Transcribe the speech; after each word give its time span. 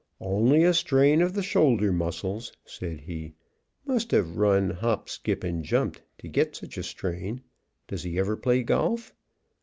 "Only 0.19 0.63
a 0.63 0.73
strain 0.73 1.21
of 1.21 1.33
the 1.35 1.43
shoulder 1.43 1.91
muscles," 1.91 2.51
said 2.65 3.01
he; 3.01 3.35
"must 3.85 4.09
have 4.09 4.35
run 4.37 4.71
hop 4.71 5.07
skip 5.07 5.43
and 5.43 5.63
jumped 5.63 6.01
to 6.17 6.27
get 6.27 6.55
such 6.55 6.75
a 6.77 6.81
strain 6.81 7.43
does 7.87 8.01
he 8.01 8.17
ever 8.17 8.35
play 8.35 8.63
golf? 8.63 9.13